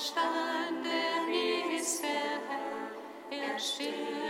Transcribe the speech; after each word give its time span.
Auferstanden 0.00 1.28
ist 1.78 2.02
der 2.02 2.08
Herr, 2.48 3.52
er 3.52 3.58
stirbt 3.58 4.29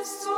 es 0.00 0.29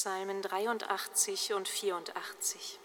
Psalmen 0.00 0.42
83 0.42 1.54
und 1.54 1.66
84. 1.66 2.78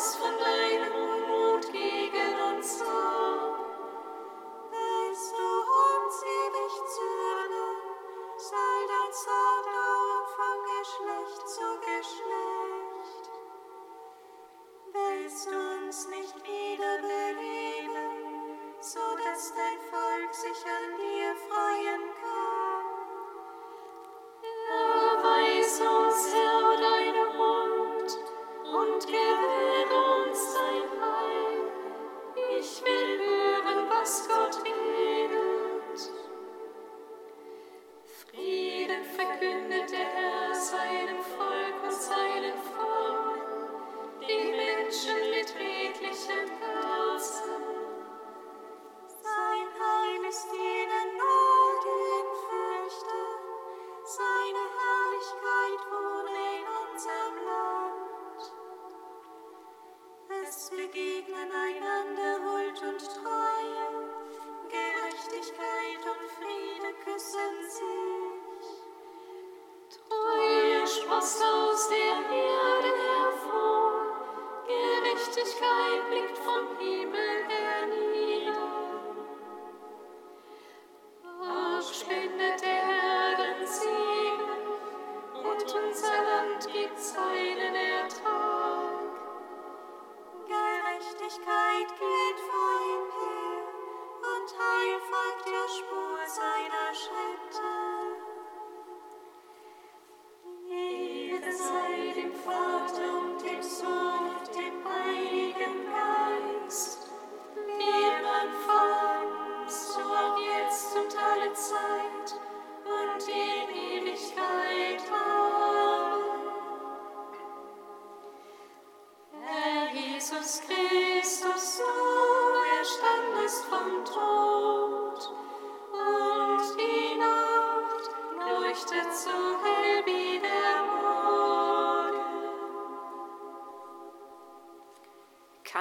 was 0.00 0.59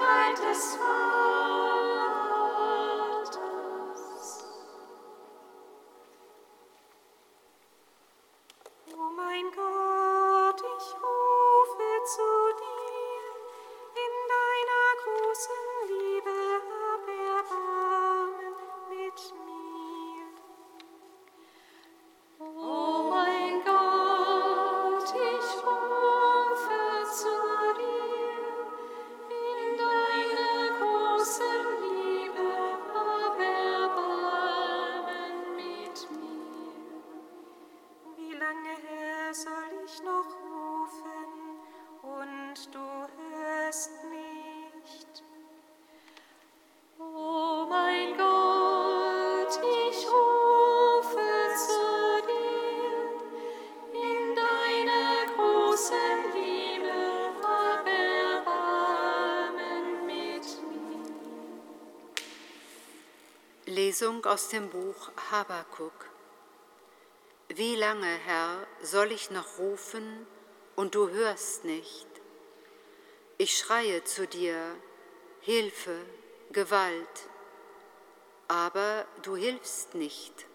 zweites 0.00 0.78
Mal. 0.78 1.09
Aus 64.30 64.46
dem 64.46 64.68
Buch 64.70 65.10
Habakuk. 65.32 66.08
Wie 67.48 67.74
lange, 67.74 68.06
Herr, 68.06 68.64
soll 68.80 69.10
ich 69.10 69.32
noch 69.32 69.58
rufen 69.58 70.24
und 70.76 70.94
du 70.94 71.08
hörst 71.08 71.64
nicht? 71.64 72.06
Ich 73.38 73.58
schreie 73.58 74.04
zu 74.04 74.28
dir, 74.28 74.56
Hilfe, 75.40 75.96
Gewalt, 76.52 77.28
aber 78.46 79.04
du 79.22 79.34
hilfst 79.34 79.96
nicht. 79.96 80.46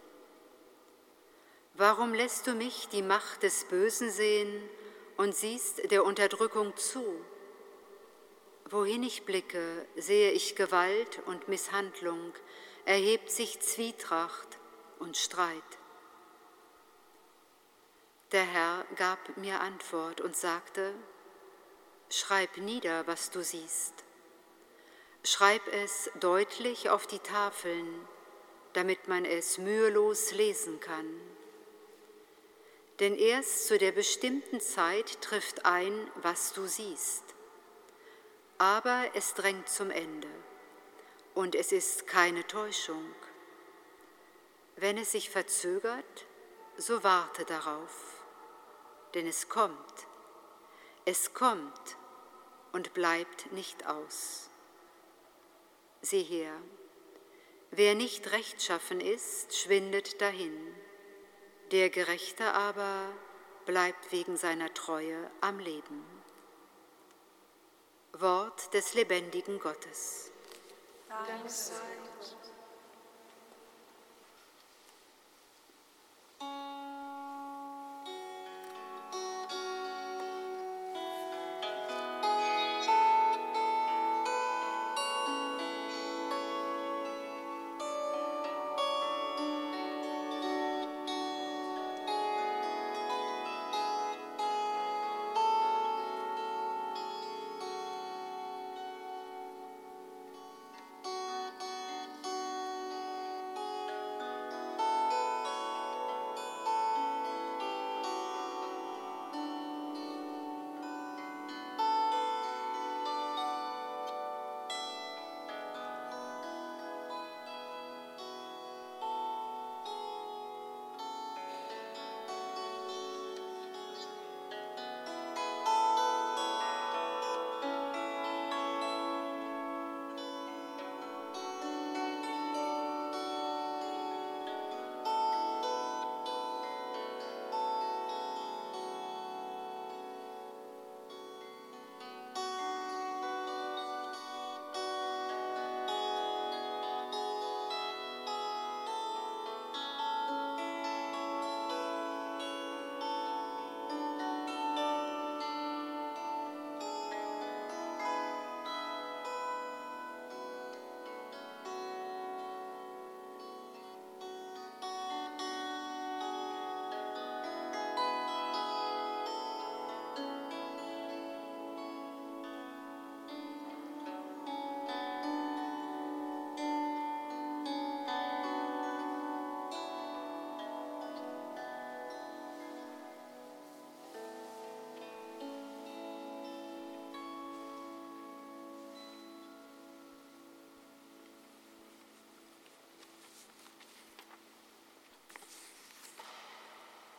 Warum 1.74 2.14
lässt 2.14 2.48
du 2.48 2.54
mich 2.54 2.88
die 2.88 3.04
Macht 3.04 3.44
des 3.44 3.66
Bösen 3.66 4.10
sehen 4.10 4.70
und 5.18 5.36
siehst 5.36 5.92
der 5.92 6.06
Unterdrückung 6.06 6.78
zu? 6.78 7.04
Wohin 8.70 9.04
ich 9.04 9.26
blicke, 9.26 9.86
sehe 9.98 10.32
ich 10.32 10.56
Gewalt 10.56 11.20
und 11.26 11.50
Misshandlung, 11.50 12.34
erhebt 12.86 13.32
sich 13.32 13.60
Zwietracht 13.62 14.60
und 15.00 15.18
Streit. 15.18 15.64
Der 18.32 18.44
Herr 18.44 18.86
gab 18.96 19.38
mir 19.38 19.60
Antwort 19.60 20.22
und 20.22 20.36
sagte, 20.36 20.94
Schreib 22.10 22.58
nieder, 22.58 23.08
was 23.08 23.32
du 23.32 23.44
siehst. 23.44 24.04
Schreib 25.24 25.66
es 25.74 26.12
deutlich 26.20 26.92
auf 26.92 27.08
die 27.08 27.20
Tafeln, 27.20 28.08
damit 28.74 29.08
man 29.08 29.26
es 29.26 29.58
mühelos 29.58 30.32
lesen 30.32 30.80
kann. 30.80 31.20
Denn 33.00 33.16
erst 33.16 33.68
zu 33.68 33.80
der 33.80 33.92
bestimmten 33.92 34.62
Zeit 34.62 35.20
trifft 35.22 35.66
ein, 35.66 36.12
was 36.22 36.54
du 36.54 36.68
siehst. 36.68 37.24
Aber 38.60 39.10
es 39.16 39.34
drängt 39.34 39.68
zum 39.68 39.90
Ende 39.90 40.30
und 41.36 41.54
es 41.54 41.72
ist 41.72 42.08
keine 42.08 42.48
Täuschung. 42.48 43.14
Wenn 44.78 44.98
es 44.98 45.12
sich 45.12 45.30
verzögert, 45.30 46.26
so 46.78 47.04
warte 47.04 47.46
darauf, 47.46 48.24
denn 49.14 49.28
es 49.28 49.48
kommt, 49.48 50.08
es 51.06 51.34
kommt 51.34 51.98
und 52.72 52.94
bleibt 52.94 53.52
nicht 53.52 53.86
aus. 53.86 54.50
Sieh 56.02 56.24
her, 56.24 56.54
wer 57.72 57.96
nicht 57.96 58.32
rechtschaffen 58.32 59.02
ist, 59.02 59.58
schwindet 59.58 60.22
dahin, 60.22 60.74
der 61.72 61.90
Gerechte 61.90 62.54
aber 62.54 63.10
bleibt 63.66 64.12
wegen 64.12 64.38
seiner 64.38 64.74
Treue 64.74 65.32
am 65.42 65.60
Leben. 65.60 66.06
Wort 68.14 68.74
des 68.74 68.94
lebendigen 68.94 69.60
Gottes. 69.60 70.32
Dank 71.24 71.50
sei 71.50 71.76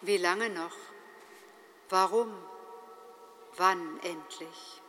Wie 0.07 0.19
lange 0.19 0.49
noch? 0.51 0.77
Warum? 1.89 2.33
Wann 3.57 3.99
endlich? 4.05 4.81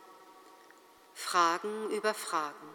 Fragen 1.12 1.90
über 1.90 2.14
Fragen. 2.14 2.68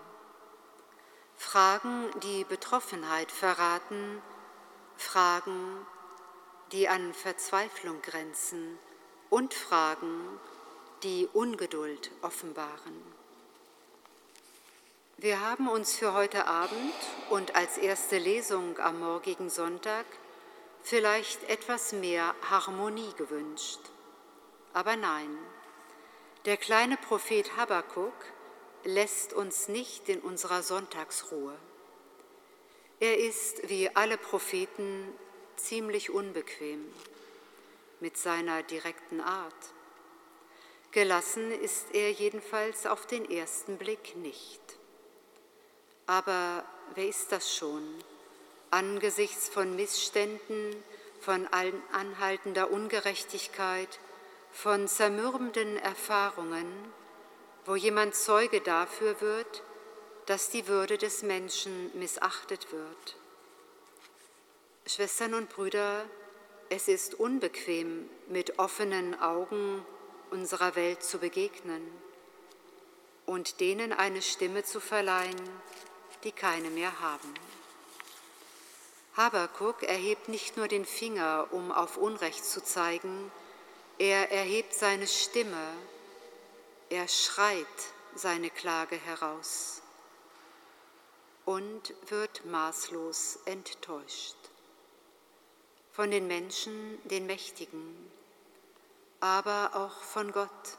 Fragen, 1.37 2.11
die 2.19 2.43
Betroffenheit 2.43 3.31
verraten, 3.31 4.21
Fragen, 4.97 5.87
die 6.73 6.89
an 6.89 7.13
Verzweiflung 7.13 8.01
grenzen 8.01 8.77
und 9.29 9.53
Fragen, 9.53 10.37
die 11.03 11.29
Ungeduld 11.31 12.11
offenbaren. 12.23 13.01
Wir 15.15 15.39
haben 15.39 15.69
uns 15.69 15.95
für 15.95 16.11
heute 16.11 16.45
Abend 16.45 16.93
und 17.29 17.55
als 17.55 17.77
erste 17.77 18.17
Lesung 18.17 18.79
am 18.79 18.99
morgigen 18.99 19.49
Sonntag 19.49 20.05
vielleicht 20.83 21.43
etwas 21.49 21.93
mehr 21.93 22.35
Harmonie 22.49 23.13
gewünscht. 23.17 23.79
Aber 24.73 24.95
nein, 24.95 25.37
der 26.45 26.57
kleine 26.57 26.97
Prophet 26.97 27.55
Habakkuk 27.55 28.13
lässt 28.83 29.33
uns 29.33 29.69
nicht 29.69 30.09
in 30.09 30.19
unserer 30.19 30.61
Sonntagsruhe. 30.61 31.55
Er 32.99 33.17
ist 33.17 33.69
wie 33.69 33.95
alle 33.95 34.17
Propheten 34.17 35.13
ziemlich 35.55 36.09
unbequem 36.09 36.85
mit 37.99 38.17
seiner 38.17 38.63
direkten 38.63 39.21
Art. 39.21 39.53
Gelassen 40.91 41.51
ist 41.51 41.93
er 41.93 42.11
jedenfalls 42.11 42.85
auf 42.85 43.07
den 43.07 43.29
ersten 43.29 43.77
Blick 43.77 44.15
nicht. 44.17 44.61
Aber 46.05 46.65
wer 46.93 47.07
ist 47.07 47.31
das 47.31 47.55
schon? 47.55 47.83
Angesichts 48.73 49.49
von 49.49 49.75
Missständen, 49.75 50.75
von 51.21 51.47
anhaltender 51.91 52.71
Ungerechtigkeit, 52.71 53.99
von 54.51 54.87
zermürbenden 54.87 55.77
Erfahrungen, 55.77 56.65
wo 57.65 57.75
jemand 57.75 58.15
Zeuge 58.15 58.61
dafür 58.61 59.21
wird, 59.21 59.63
dass 60.25 60.49
die 60.49 60.67
Würde 60.67 60.97
des 60.97 61.21
Menschen 61.21 61.91
missachtet 61.97 62.71
wird. 62.71 63.15
Schwestern 64.87 65.35
und 65.35 65.49
Brüder, 65.49 66.05
es 66.69 66.87
ist 66.87 67.13
unbequem, 67.13 68.09
mit 68.27 68.57
offenen 68.57 69.19
Augen 69.21 69.85
unserer 70.31 70.75
Welt 70.75 71.03
zu 71.03 71.19
begegnen 71.19 71.87
und 73.25 73.59
denen 73.59 73.93
eine 73.93 74.21
Stimme 74.21 74.63
zu 74.63 74.79
verleihen, 74.79 75.39
die 76.23 76.31
keine 76.31 76.69
mehr 76.69 76.99
haben. 76.99 77.33
Habakuk 79.15 79.83
erhebt 79.83 80.27
nicht 80.27 80.57
nur 80.57 80.67
den 80.67 80.85
Finger, 80.85 81.47
um 81.51 81.71
auf 81.71 81.97
Unrecht 81.97 82.43
zu 82.43 82.63
zeigen, 82.63 83.31
er 83.99 84.31
erhebt 84.31 84.73
seine 84.73 85.05
Stimme, 85.05 85.67
er 86.89 87.07
schreit 87.07 87.67
seine 88.15 88.49
Klage 88.49 88.95
heraus 88.95 89.83
und 91.45 91.93
wird 92.07 92.45
maßlos 92.45 93.39
enttäuscht. 93.45 94.35
Von 95.91 96.09
den 96.09 96.25
Menschen, 96.25 96.99
den 97.07 97.27
Mächtigen, 97.27 98.11
aber 99.19 99.71
auch 99.75 100.01
von 100.01 100.31
Gott, 100.31 100.77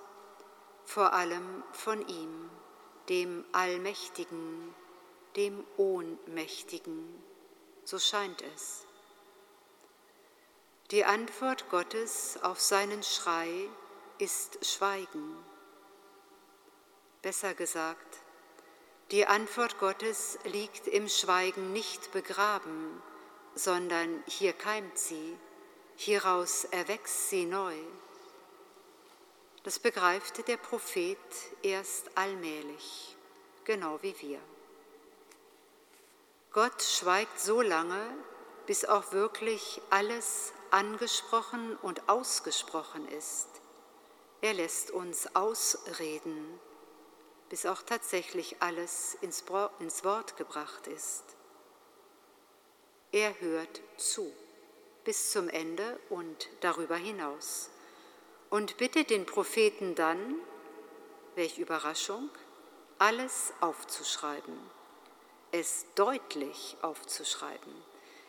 vor 0.84 1.12
allem 1.12 1.62
von 1.72 2.06
ihm, 2.08 2.50
dem 3.08 3.44
Allmächtigen, 3.52 4.74
dem 5.36 5.64
Ohnmächtigen, 5.76 7.22
so 7.84 7.98
scheint 7.98 8.42
es. 8.54 8.86
Die 10.90 11.04
Antwort 11.04 11.68
Gottes 11.70 12.38
auf 12.42 12.60
seinen 12.60 13.02
Schrei 13.02 13.68
ist 14.18 14.64
Schweigen. 14.64 15.36
Besser 17.22 17.54
gesagt, 17.54 18.18
die 19.10 19.26
Antwort 19.26 19.78
Gottes 19.78 20.38
liegt 20.44 20.86
im 20.86 21.08
Schweigen 21.08 21.72
nicht 21.72 22.12
begraben, 22.12 23.02
sondern 23.54 24.22
hier 24.26 24.52
keimt 24.52 24.98
sie, 24.98 25.38
hieraus 25.96 26.64
erwächst 26.64 27.30
sie 27.30 27.44
neu. 27.44 27.76
Das 29.62 29.78
begreift 29.78 30.46
der 30.48 30.56
Prophet 30.56 31.18
erst 31.62 32.16
allmählich, 32.16 33.16
genau 33.64 33.98
wie 34.02 34.14
wir. 34.20 34.40
Gott 36.54 36.84
schweigt 36.84 37.40
so 37.40 37.62
lange, 37.62 38.00
bis 38.66 38.84
auch 38.84 39.10
wirklich 39.10 39.82
alles 39.90 40.52
angesprochen 40.70 41.76
und 41.82 42.08
ausgesprochen 42.08 43.08
ist. 43.08 43.48
Er 44.40 44.54
lässt 44.54 44.92
uns 44.92 45.34
ausreden, 45.34 46.60
bis 47.48 47.66
auch 47.66 47.82
tatsächlich 47.82 48.62
alles 48.62 49.18
ins, 49.20 49.48
Wort 49.48 50.36
gebracht 50.36 50.86
ist. 50.86 51.24
Er 53.10 53.40
hört 53.40 53.80
zu 53.96 54.32
bis 55.02 55.32
zum 55.32 55.48
Ende 55.48 55.98
und 56.08 56.48
darüber 56.60 56.96
hinaus 56.96 57.68
und 58.48 58.76
bittet 58.76 59.10
den 59.10 59.26
Propheten 59.26 59.96
dann, 59.96 60.36
welch 61.34 61.58
Überraschung, 61.58 62.30
alles 62.98 63.52
aufzuschreiben, 63.60 64.56
es 65.54 65.86
deutlich 65.94 66.76
aufzuschreiben, 66.82 67.72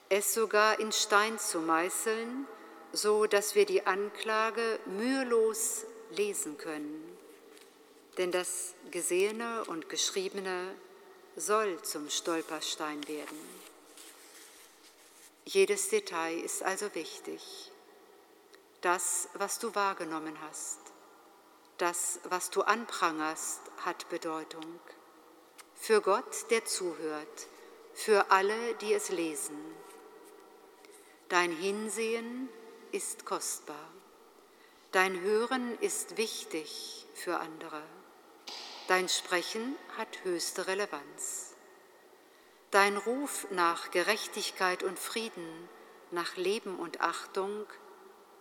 es 0.10 0.36
sogar 0.36 0.80
in 0.80 0.92
Stein 0.92 1.40
zu 1.40 1.60
meißeln, 1.60 2.46
so 2.94 3.26
dass 3.26 3.56
wir 3.56 3.66
die 3.66 3.88
Anklage 3.88 4.80
mühelos 4.86 5.86
lesen 6.12 6.60
können. 6.60 7.18
Denn 8.20 8.32
das 8.32 8.76
Gesehene 8.92 9.66
und 9.66 9.90
Geschriebene 9.90 10.76
soll 11.36 11.82
zum 11.82 12.12
Stolperstein 12.12 13.06
werden. 13.08 13.40
Jedes 15.46 15.90
Detail 15.90 16.38
ist 16.38 16.62
also 16.62 16.94
wichtig 16.94 17.72
das, 18.82 19.30
was 19.34 19.58
du 19.58 19.74
wahrgenommen 19.74 20.40
hast, 20.42 20.80
das, 21.80 22.20
was 22.26 22.52
du 22.52 22.62
anprangerst, 22.62 23.62
hat 23.84 24.08
Bedeutung. 24.10 24.80
Für 25.76 26.02
Gott, 26.02 26.50
der 26.50 26.66
zuhört, 26.66 27.48
für 27.94 28.32
alle, 28.32 28.74
die 28.76 28.94
es 28.94 29.10
lesen. 29.10 29.58
Dein 31.30 31.52
Hinsehen 31.52 32.50
ist 32.92 33.26
kostbar. 33.26 33.90
Dein 34.92 35.22
Hören 35.22 35.78
ist 35.80 36.18
wichtig 36.18 37.06
für 37.14 37.38
andere. 37.40 37.82
Dein 38.88 39.10
Sprechen 39.10 39.76
hat 39.98 40.24
höchste 40.24 40.68
Relevanz. 40.68 41.56
Dein 42.72 42.98
Ruf 42.98 43.48
nach 43.52 43.92
Gerechtigkeit 43.92 44.84
und 44.84 45.00
Frieden, 45.00 45.70
nach 46.12 46.38
Leben 46.38 46.78
und 46.78 47.02
Achtung 47.02 47.66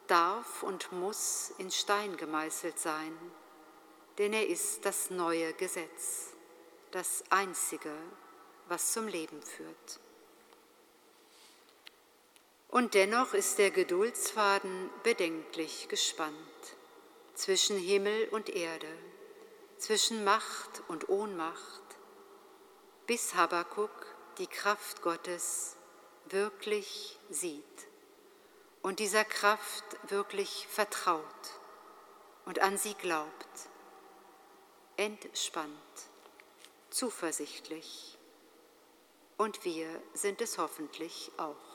darf 0.06 0.62
und 0.62 0.92
muss 0.92 1.52
in 1.58 1.70
Stein 1.70 2.16
gemeißelt 2.16 2.78
sein, 2.78 3.16
denn 4.18 4.32
er 4.32 4.46
ist 4.46 4.84
das 4.84 5.10
neue 5.10 5.52
Gesetz, 5.54 6.33
das 6.94 7.24
einzige, 7.28 7.92
was 8.68 8.92
zum 8.92 9.08
Leben 9.08 9.42
führt. 9.42 10.00
Und 12.68 12.94
dennoch 12.94 13.34
ist 13.34 13.58
der 13.58 13.72
Geduldsfaden 13.72 14.90
bedenklich 15.02 15.88
gespannt 15.88 16.36
zwischen 17.34 17.76
Himmel 17.76 18.28
und 18.28 18.48
Erde, 18.48 18.92
zwischen 19.76 20.22
Macht 20.22 20.82
und 20.86 21.08
Ohnmacht, 21.08 21.82
bis 23.06 23.34
Habakuk 23.34 24.06
die 24.38 24.46
Kraft 24.46 25.02
Gottes 25.02 25.76
wirklich 26.26 27.18
sieht 27.28 27.88
und 28.82 29.00
dieser 29.00 29.24
Kraft 29.24 29.84
wirklich 30.10 30.68
vertraut 30.70 31.24
und 32.44 32.60
an 32.60 32.78
sie 32.78 32.94
glaubt, 32.94 33.68
entspannt, 34.96 35.74
zuversichtlich. 36.94 38.16
Und 39.36 39.64
wir 39.64 39.88
sind 40.12 40.40
es 40.40 40.58
hoffentlich 40.58 41.32
auch. 41.38 41.73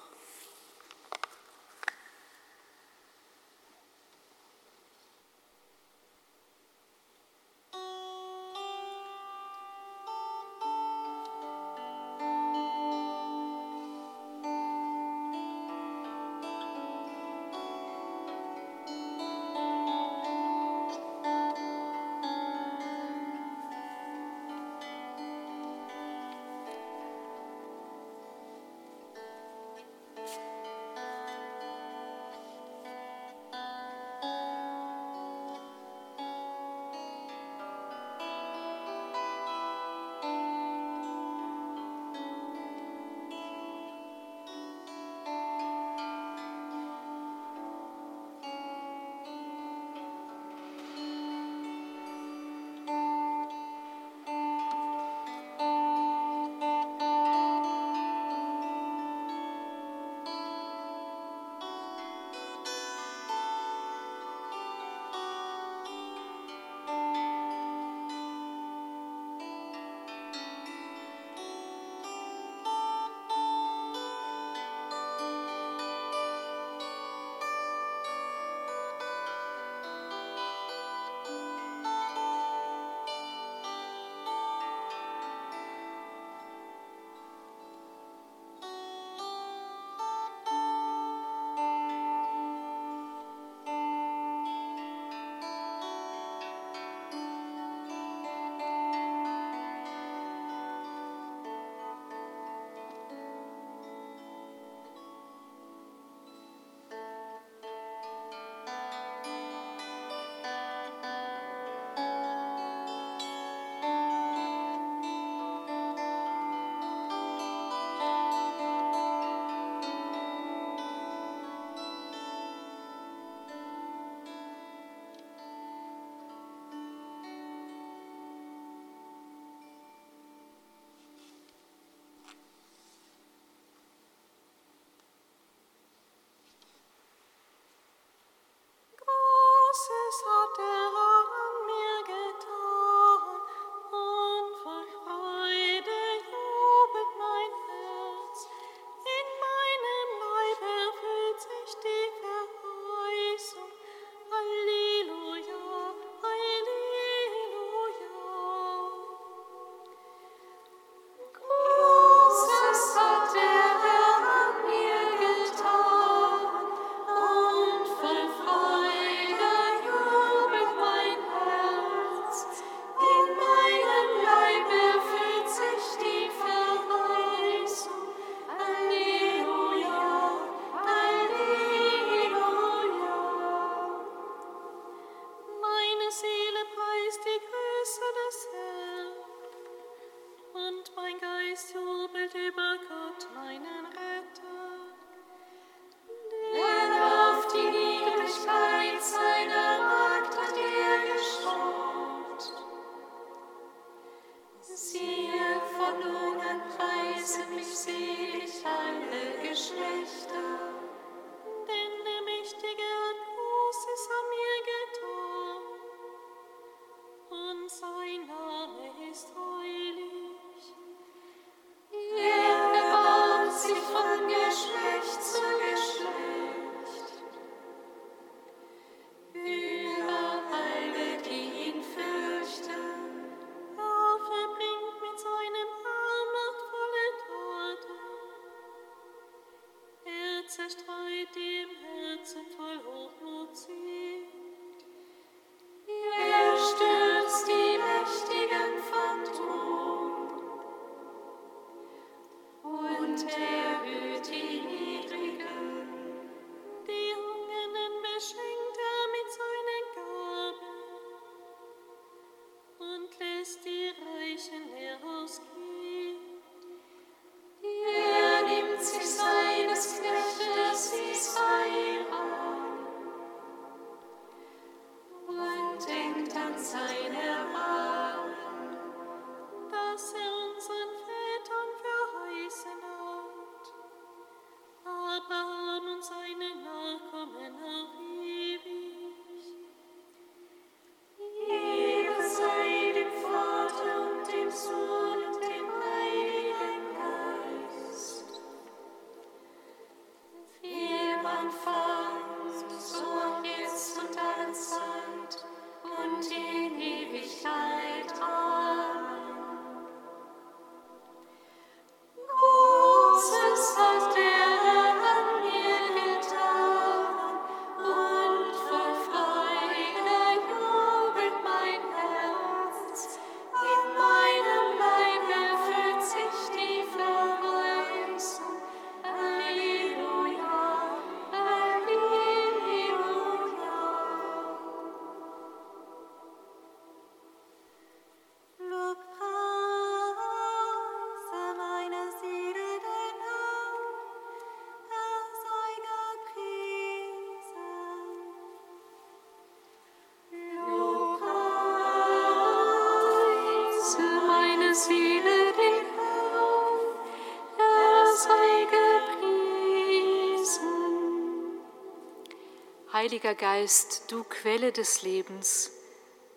Heiliger 363.10 363.34
Geist, 363.34 364.12
du 364.12 364.24
Quelle 364.24 364.72
des 364.72 365.02
Lebens, 365.02 365.72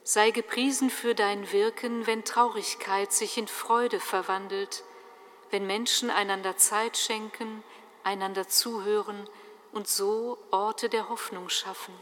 sei 0.04 0.30
gepriesen 0.30 0.88
für 0.88 1.14
dein 1.14 1.52
Wirken, 1.52 2.06
wenn 2.06 2.24
Traurigkeit 2.24 3.12
sich 3.12 3.36
in 3.36 3.46
Freude 3.46 4.00
verwandelt, 4.00 4.82
wenn 5.50 5.66
Menschen 5.66 6.08
einander 6.08 6.56
Zeit 6.56 6.96
schenken, 6.96 7.62
einander 8.04 8.48
zuhören 8.48 9.28
und 9.72 9.86
so 9.86 10.38
Orte 10.50 10.88
der 10.88 11.10
Hoffnung 11.10 11.50
schaffen. 11.50 11.92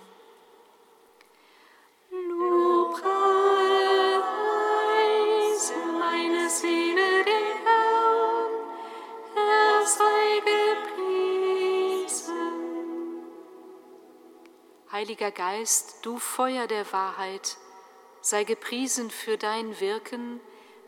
Heiliger 15.01 15.31
Geist, 15.31 16.01
du 16.03 16.19
Feuer 16.19 16.67
der 16.67 16.93
Wahrheit, 16.93 17.57
sei 18.21 18.45
gepriesen 18.45 19.11
für 19.11 19.39
dein 19.39 19.81
Wirken, 19.81 20.41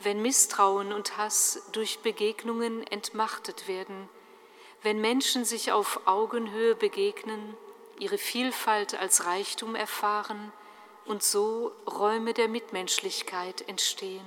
wenn 0.02 0.20
Misstrauen 0.20 0.92
und 0.92 1.16
Hass 1.16 1.62
durch 1.72 2.00
Begegnungen 2.00 2.86
entmachtet 2.88 3.68
werden, 3.68 4.10
wenn 4.82 5.00
Menschen 5.00 5.46
sich 5.46 5.72
auf 5.72 6.02
Augenhöhe 6.04 6.74
begegnen, 6.74 7.56
ihre 7.98 8.18
Vielfalt 8.18 8.94
als 8.94 9.24
Reichtum 9.24 9.74
erfahren 9.74 10.52
und 11.06 11.22
so 11.22 11.72
Räume 11.90 12.34
der 12.34 12.48
Mitmenschlichkeit 12.48 13.66
entstehen. 13.66 14.20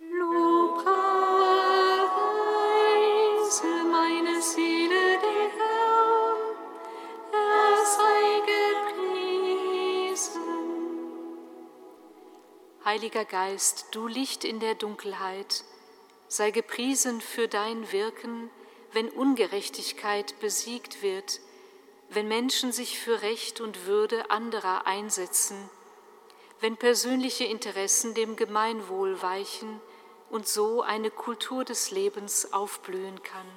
Lobpreise 0.00 0.96
meine 3.88 4.42
Seele 4.42 4.75
Heiliger 12.86 13.24
Geist, 13.24 13.86
du 13.90 14.06
Licht 14.06 14.44
in 14.44 14.60
der 14.60 14.76
Dunkelheit, 14.76 15.64
sei 16.28 16.52
gepriesen 16.52 17.20
für 17.20 17.48
dein 17.48 17.90
Wirken, 17.90 18.48
wenn 18.92 19.08
Ungerechtigkeit 19.08 20.38
besiegt 20.38 21.02
wird, 21.02 21.40
wenn 22.10 22.28
Menschen 22.28 22.70
sich 22.70 23.00
für 23.00 23.22
Recht 23.22 23.60
und 23.60 23.86
Würde 23.86 24.30
anderer 24.30 24.86
einsetzen, 24.86 25.68
wenn 26.60 26.76
persönliche 26.76 27.42
Interessen 27.42 28.14
dem 28.14 28.36
Gemeinwohl 28.36 29.20
weichen 29.20 29.80
und 30.30 30.46
so 30.46 30.80
eine 30.80 31.10
Kultur 31.10 31.64
des 31.64 31.90
Lebens 31.90 32.52
aufblühen 32.52 33.20
kann. 33.24 33.48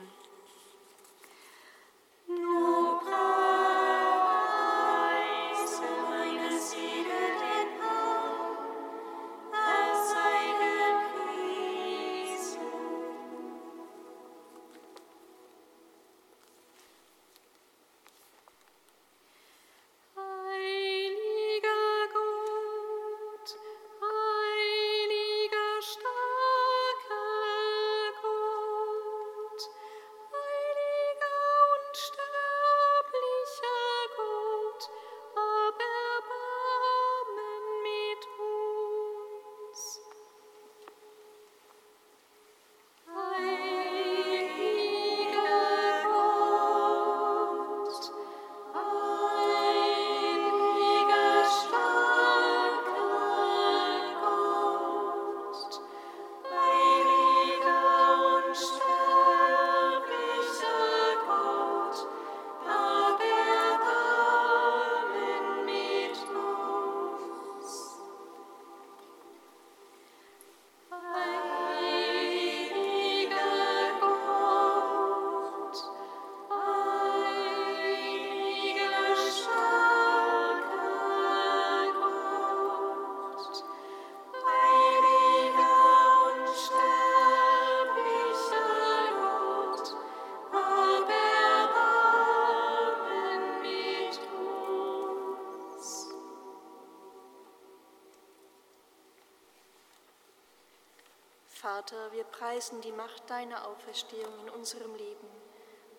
Vater, 101.62 102.14
wir 102.14 102.24
preisen 102.24 102.80
die 102.80 102.94
Macht 102.94 103.30
deiner 103.30 103.68
Auferstehung 103.68 104.32
in 104.44 104.50
unserem 104.50 104.96
Leben. 104.96 105.28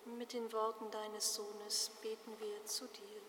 Mit 0.06 0.32
den 0.32 0.50
Worten 0.54 0.90
deines 0.90 1.34
Sohnes 1.34 1.90
beten 2.00 2.32
wir 2.38 2.64
zu 2.64 2.86
dir. 2.86 3.19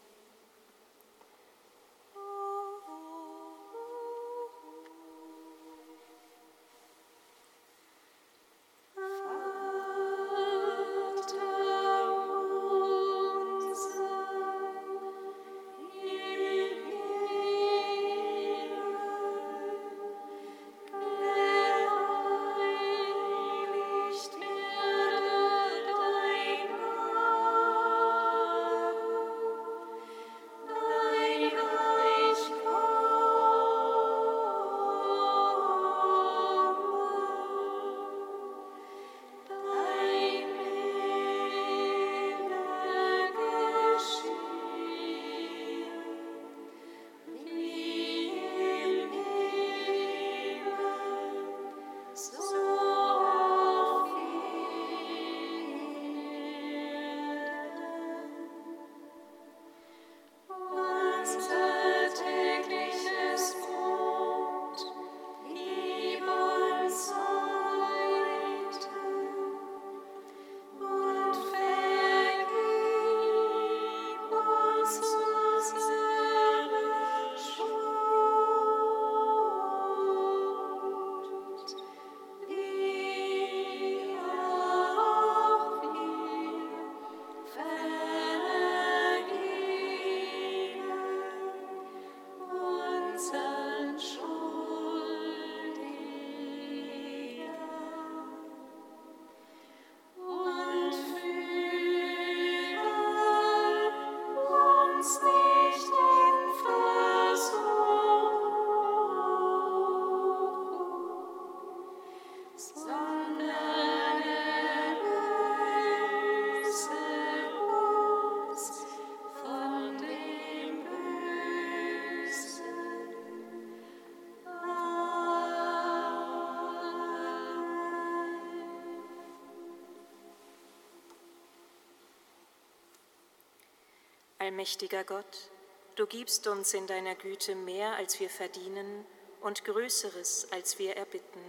Allmächtiger 134.41 135.03
Gott, 135.03 135.51
du 135.97 136.07
gibst 136.07 136.47
uns 136.47 136.73
in 136.73 136.87
deiner 136.87 137.13
Güte 137.13 137.53
mehr, 137.53 137.93
als 137.93 138.19
wir 138.19 138.27
verdienen 138.27 139.05
und 139.39 139.63
Größeres, 139.65 140.47
als 140.51 140.79
wir 140.79 140.97
erbitten. 140.97 141.43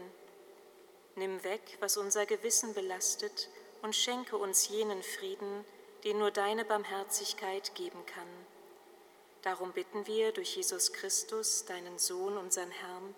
Nimm 1.14 1.42
weg, 1.42 1.78
was 1.80 1.96
unser 1.96 2.26
Gewissen 2.26 2.74
belastet 2.74 3.48
und 3.80 3.96
schenke 3.96 4.36
uns 4.36 4.68
jenen 4.68 5.02
Frieden, 5.02 5.64
den 6.04 6.18
nur 6.18 6.30
deine 6.30 6.66
Barmherzigkeit 6.66 7.74
geben 7.74 8.04
kann. 8.04 8.28
Darum 9.40 9.72
bitten 9.72 10.06
wir 10.06 10.32
durch 10.32 10.54
Jesus 10.56 10.92
Christus, 10.92 11.64
deinen 11.64 11.98
Sohn, 11.98 12.36
unseren 12.36 12.70
Herrn, 12.70 13.14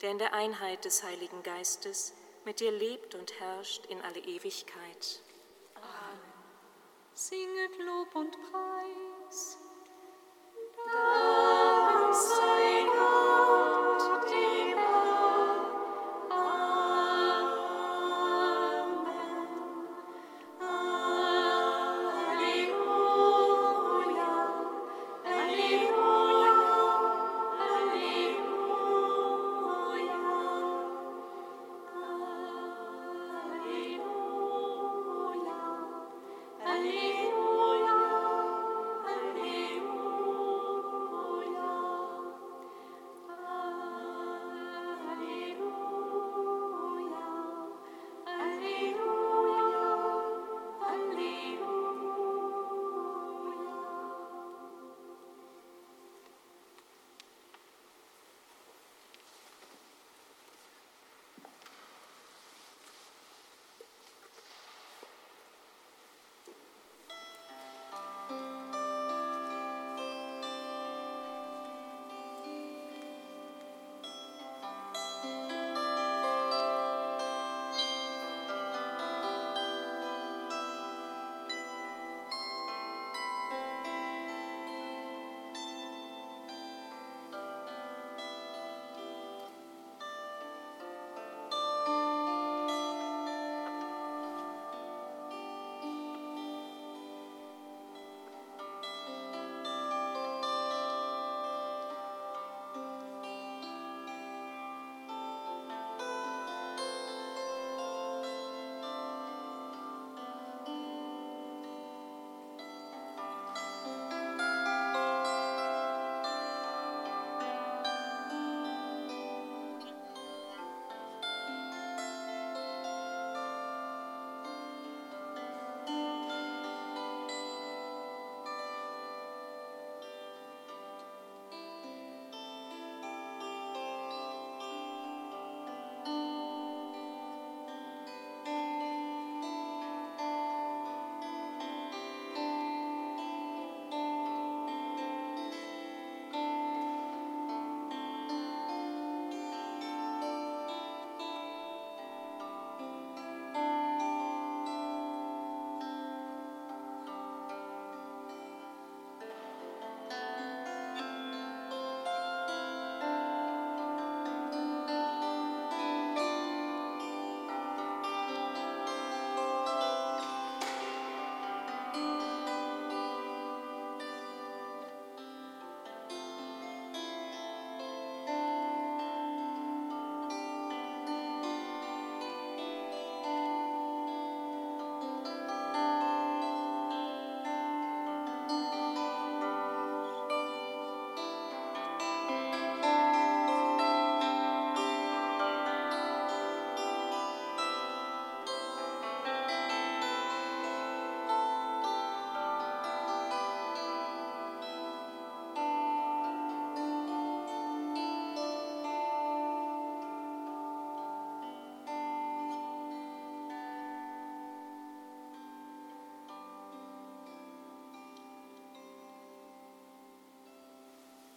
der 0.00 0.10
in 0.10 0.18
der 0.18 0.32
Einheit 0.32 0.86
des 0.86 1.02
Heiligen 1.02 1.42
Geistes 1.42 2.14
mit 2.46 2.60
dir 2.60 2.72
lebt 2.72 3.14
und 3.14 3.38
herrscht 3.40 3.84
in 3.90 4.00
alle 4.00 4.20
Ewigkeit. 4.20 5.20
Amen. 5.74 6.28
Singet 7.20 7.76
Lob 7.80 8.14
und 8.14 8.30
Preis. 8.30 9.17
us. 9.28 9.56